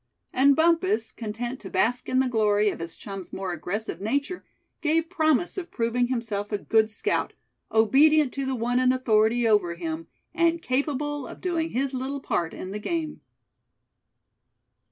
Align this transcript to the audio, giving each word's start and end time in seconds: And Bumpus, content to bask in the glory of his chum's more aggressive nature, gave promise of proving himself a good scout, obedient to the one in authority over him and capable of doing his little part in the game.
And 0.33 0.55
Bumpus, 0.55 1.11
content 1.11 1.59
to 1.59 1.69
bask 1.69 2.09
in 2.09 2.17
the 2.17 2.27
glory 2.27 2.69
of 2.69 2.79
his 2.79 2.97
chum's 2.97 3.31
more 3.31 3.53
aggressive 3.53 4.01
nature, 4.01 4.43
gave 4.81 5.11
promise 5.11 5.59
of 5.59 5.69
proving 5.69 6.07
himself 6.07 6.51
a 6.51 6.57
good 6.57 6.89
scout, 6.89 7.33
obedient 7.71 8.33
to 8.33 8.45
the 8.47 8.55
one 8.55 8.79
in 8.79 8.91
authority 8.91 9.47
over 9.47 9.75
him 9.75 10.07
and 10.33 10.59
capable 10.59 11.27
of 11.27 11.39
doing 11.39 11.69
his 11.69 11.93
little 11.93 12.19
part 12.19 12.51
in 12.51 12.71
the 12.71 12.79
game. 12.79 13.21